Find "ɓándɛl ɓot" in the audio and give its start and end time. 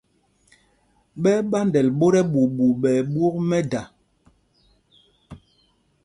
1.51-2.13